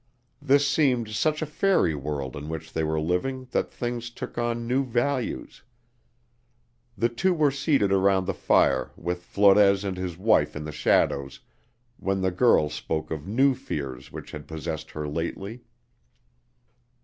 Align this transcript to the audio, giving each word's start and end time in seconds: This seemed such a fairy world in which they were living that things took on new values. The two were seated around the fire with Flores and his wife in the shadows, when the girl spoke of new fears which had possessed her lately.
This 0.41 0.67
seemed 0.67 1.09
such 1.09 1.43
a 1.43 1.45
fairy 1.45 1.93
world 1.93 2.35
in 2.35 2.49
which 2.49 2.73
they 2.73 2.83
were 2.83 2.99
living 2.99 3.45
that 3.51 3.69
things 3.69 4.09
took 4.09 4.35
on 4.35 4.65
new 4.67 4.83
values. 4.83 5.61
The 6.97 7.07
two 7.07 7.35
were 7.35 7.51
seated 7.51 7.91
around 7.93 8.25
the 8.25 8.33
fire 8.33 8.89
with 8.97 9.21
Flores 9.21 9.83
and 9.83 9.97
his 9.97 10.17
wife 10.17 10.55
in 10.55 10.63
the 10.65 10.71
shadows, 10.71 11.41
when 11.97 12.21
the 12.21 12.31
girl 12.31 12.67
spoke 12.67 13.11
of 13.11 13.27
new 13.27 13.53
fears 13.53 14.11
which 14.11 14.31
had 14.31 14.47
possessed 14.47 14.89
her 14.89 15.07
lately. 15.07 15.61